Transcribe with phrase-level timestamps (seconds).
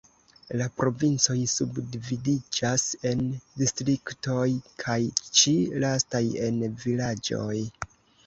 [0.59, 3.21] La provincoj subdividiĝas en
[3.61, 4.47] distriktoj
[4.85, 4.97] kaj
[5.41, 7.55] ĉi lastaj en vilaĝoj.